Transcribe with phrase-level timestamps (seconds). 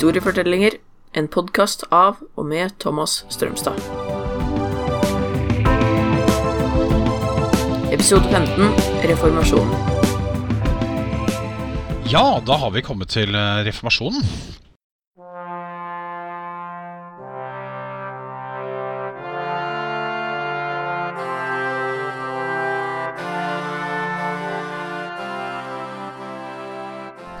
[0.00, 0.72] Historiefortellinger,
[1.12, 3.76] en podkast av og med Thomas Strømstad.
[7.92, 8.80] Episode 15
[9.10, 9.76] Reformasjonen.
[12.08, 14.24] Ja, da har vi kommet til eh, reformasjonen.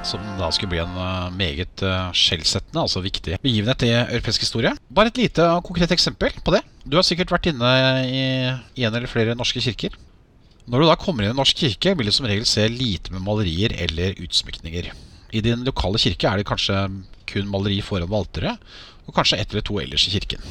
[0.04, 4.72] Som da skulle bli en eh, meget eh, skjellsettende, altså viktig begivenhet i europeisk historie.
[4.92, 6.62] Bare et lite og konkret eksempel på det.
[6.84, 7.70] Du har sikkert vært inne
[8.06, 8.22] i
[8.84, 9.96] en eller flere norske kirker.
[10.70, 13.10] Når du da kommer inn i en norsk kirke, vil du som regel se lite
[13.14, 14.90] med malerier eller utsmykninger.
[15.34, 16.84] I din lokale kirke er det kanskje
[17.30, 18.60] kun maleri foran alteret,
[19.06, 20.42] og kanskje ett eller to ellers i kirken.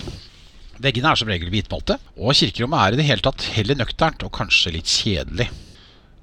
[0.80, 4.32] Veggene er som regel hvitmalte, og kirkerommet er i det hele tatt heller nøkternt og
[4.36, 5.50] kanskje litt kjedelig.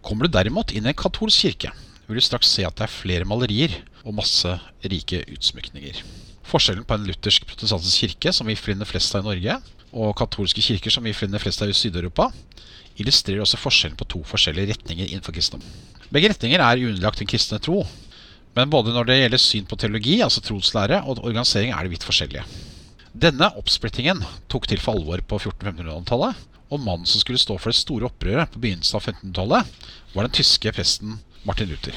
[0.04, 1.72] Kommer du derimot inn i en katolsk kirke,
[2.06, 3.74] vil du straks se at det er flere malerier
[4.06, 4.52] og masse
[4.86, 6.02] rike utsmykninger.
[6.46, 9.58] Forskjellen på en luthersk protestantisk kirke, som vi finner flest av i Norge,
[9.96, 12.28] og katolske kirker, som vi finner flest av i Syd-Europa,
[13.00, 15.66] illustrerer også forskjellen på to forskjellige retninger innenfor kristendom.
[16.14, 17.82] Begge retninger er underlagt den kristne tro,
[18.56, 22.06] men både når det gjelder syn på teologi, altså troslære, og organisering er det vidt
[22.06, 22.46] forskjellige.
[23.16, 27.78] Denne oppsplittingen tok til for alvor på 1400-1500-tallet, og mannen som skulle stå for det
[27.78, 29.76] store opprøret på begynnelsen av 1500-tallet,
[30.14, 31.94] var den tyske presten Martin Luther.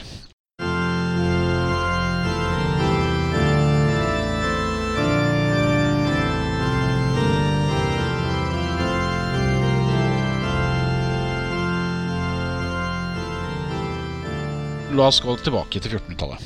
[14.93, 16.45] La oss gå tilbake til 1400-tallet.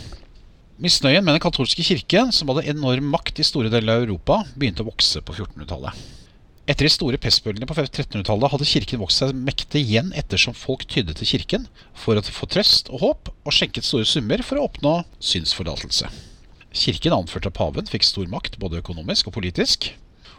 [0.79, 4.85] Misnøyen med den katolske kirken, som hadde enorm makt i store deler av Europa, begynte
[4.85, 6.22] å vokse på 1400-tallet.
[6.63, 11.11] Etter de store pestbølgene på 1300-tallet hadde kirken vokst seg mektig igjen ettersom folk tydde
[11.19, 11.65] til kirken
[12.05, 16.07] for å få trøst og håp, og skjenket store summer for å oppnå synsforlatelse.
[16.71, 19.89] Kirken, anført av paven, fikk stor makt både økonomisk og politisk,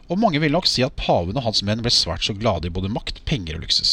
[0.09, 2.73] og mange vil nok si at paven og hans menn ble svært så glade i
[2.73, 3.93] både makt, penger og luksus.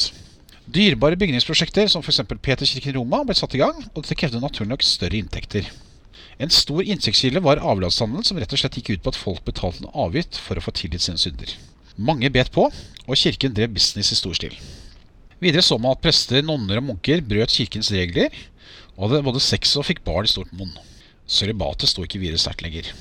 [0.71, 2.23] Dyrebare bygningsprosjekter som f.eks.
[2.31, 5.67] Peterskirken i Roma ble satt i gang, og dette krevde naturlig nok større inntekter.
[6.39, 9.83] En stor inntektskilde var avlatshandelen, som rett og slett gikk ut på at folk betalte
[9.83, 11.51] en avgift for å få tilgitt sine synder.
[11.97, 12.67] Mange bet på,
[13.07, 14.55] og kirken drev business i stor stil.
[15.41, 18.29] Videre så man at prester, nonner og munker brøt kirkens regler,
[18.95, 20.73] og hadde både sex og fikk barn i stort monn.
[21.25, 22.91] Sølibatet sto ikke videre sterkt lenger.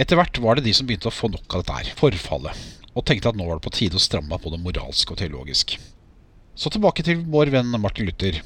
[0.00, 2.62] Etter hvert var det de som begynte å få nok av dette her, forfallet,
[2.94, 5.76] og tenkte at nå var det på tide å stramme både moralsk og teologisk.
[6.58, 8.40] Så tilbake til vår venn Martin Luther.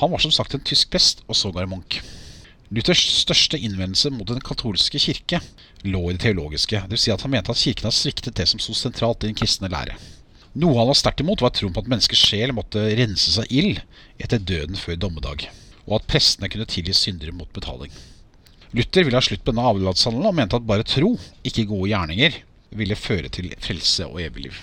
[0.00, 2.00] Han var som sagt en tysk prest og sågar munk.
[2.74, 5.38] Luthers største innvendelse mot den katolske kirke
[5.86, 7.04] lå i det teologiske, dvs.
[7.04, 9.68] Si at han mente at kirken hadde sviktet det som sto sentralt i den kristne
[9.70, 9.94] lære.
[10.58, 13.78] Noe han var sterkt imot, var troen på at menneskets sjel måtte renses av ild
[14.18, 15.44] etter døden før dommedag,
[15.86, 17.92] og at prestene kunne tilgi syndere mot betaling.
[18.74, 21.12] Luther ville ha slutt på denne avlatshandelen og mente at bare tro,
[21.46, 22.40] ikke gode gjerninger,
[22.74, 24.58] ville føre til frelse og evig liv.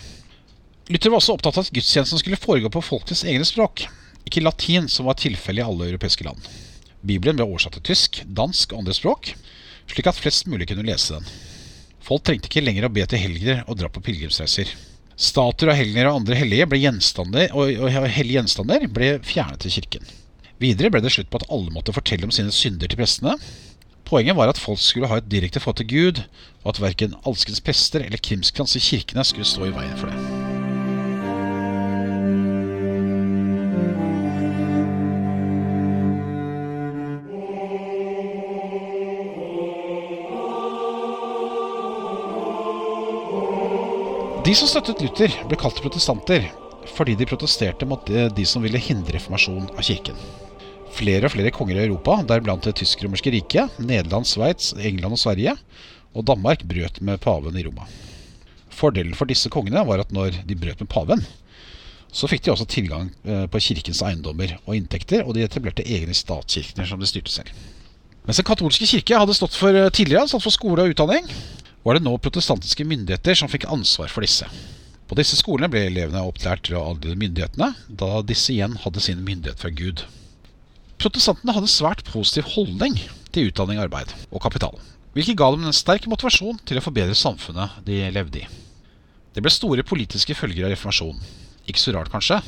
[0.91, 3.85] Luther var også opptatt av at gudstjenesten skulle foregå på folkets egne språk,
[4.27, 6.51] ikke latin, som var tilfellet i alle europeiske land.
[7.01, 9.33] Bibelen ble oversatt til tysk, dansk og andre språk,
[9.89, 11.27] slik at flest mulig kunne lese den.
[12.01, 14.69] Folk trengte ikke lenger å be til helgener og dra på pilegrimsreiser.
[15.21, 19.75] Statuer av helgener og andre hellige ble gjenstander, og, og hellige gjenstander ble fjernet til
[19.77, 20.07] kirken.
[20.61, 23.35] Videre ble det slutt på at alle måtte fortelle om sine synder til prestene.
[24.05, 26.23] Poenget var at folk skulle ha et direkte forhold til Gud,
[26.61, 30.20] og at verken alskens prester eller krimskrans i kirkene skulle stå i veien for det.
[44.41, 46.47] De som støttet Luther, ble kalt protestanter
[46.95, 50.17] fordi de protesterte mot de som ville hindre reformasjon av kirken.
[50.97, 55.53] Flere og flere konger i Europa, deriblant det tysk-romerske riket, Nederland, Sveits, England og Sverige,
[56.17, 57.85] og Danmark brøt med paven i Roma.
[58.73, 61.21] Fordelen for disse kongene var at når de brøt med paven,
[62.11, 66.17] så fikk de også tilgang eh, på kirkens eiendommer og inntekter, og de etablerte egne
[66.17, 67.53] statskirker som de styrte selv.
[68.25, 71.29] Mens den katolske kirke hadde stått for eh, tidligere stått for skole og utdanning,
[71.83, 74.47] var det nå protestantiske myndigheter som fikk ansvar for disse.
[75.09, 79.23] På disse skolene ble elevene opplært til å adlyde myndighetene, da disse igjen hadde sin
[79.25, 80.05] myndighet fra Gud.
[81.01, 82.99] Protestantene hadde svært positiv holdning
[83.33, 84.77] til utdanning, arbeid og kapital,
[85.15, 88.47] hvilket ga dem en sterk motivasjon til å forbedre samfunnet de levde i.
[89.33, 91.19] Det ble store politiske følger av reformasjonen.
[91.67, 92.41] Ikke så rart, kanskje,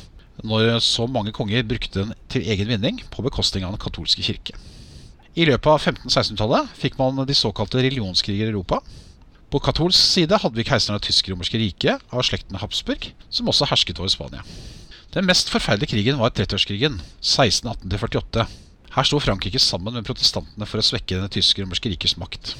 [0.46, 4.56] når så mange konger brukte den til egen vinning på bekostning av den katolske kirke.
[5.34, 8.80] I løpet av 1500-1600-tallet fikk man de såkalte religionskriger i Europa,
[9.54, 14.00] på katolsk side hadde vi keiseren av tysk-romerske riket av slekten Habsburg, som også hersket
[14.02, 14.42] over Spania.
[15.14, 18.48] Den mest forferdelige krigen var 30-årskrigen, 1618-48.
[18.96, 22.56] Her sto Frankrike sammen med protestantene for å svekke det tysk-romerske rikets makt.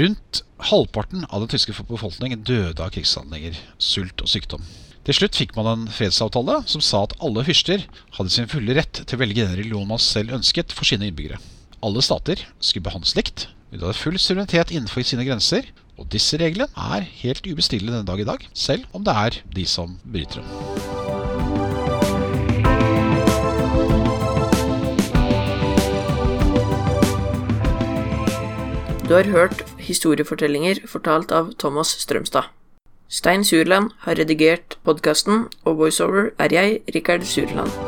[0.00, 0.40] Rundt
[0.70, 4.64] halvparten av den tyske befolkningen døde av krigshandlinger, sult og sykdom.
[5.04, 7.84] Til slutt fikk man en fredsavtale som sa at alle fyrster
[8.16, 11.40] hadde sin fulle rett til å velge den religion man selv ønsket for sine innbyggere.
[11.84, 15.68] Alle stater skulle behandles likt, de hadde full suverenitet innenfor sine grenser,
[15.98, 19.66] og disse reglene er helt ubestillelige denne dag i dag, selv om det er de
[19.66, 20.48] som bryter dem.
[29.08, 32.52] Du har hørt historiefortellinger fortalt av Thomas Strømstad.
[33.08, 37.87] Stein Surland har redigert podkasten, og voiceover er jeg, Rikard Surland.